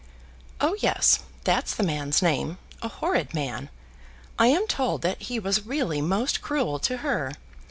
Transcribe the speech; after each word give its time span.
"Oh 0.59 0.75
yes; 0.79 1.19
that's 1.43 1.75
the 1.75 1.83
man's 1.83 2.23
name; 2.23 2.57
a 2.81 2.87
horrid 2.87 3.35
man. 3.35 3.69
I 4.39 4.47
am 4.47 4.65
told 4.65 5.03
that 5.03 5.21
he 5.21 5.37
was 5.37 5.67
really 5.67 6.01
most 6.01 6.41
cruel 6.41 6.79
to 6.79 6.97
her. 7.05 7.33